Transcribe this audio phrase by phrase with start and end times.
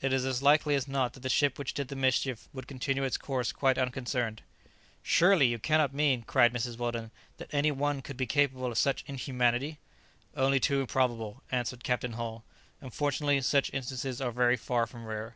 [0.00, 3.02] It is as likely as not that the ship which did the mischief would continue
[3.02, 4.40] its course quite unconcerned."
[5.02, 9.02] "Surely, you cannot mean," cried Mrs Weldon, "that any one could be capable of such
[9.08, 9.80] inhumanity?"
[10.36, 12.44] "Only too probable," answered Captain Hull,
[12.80, 15.34] "unfortunately, such instances are very far from rare."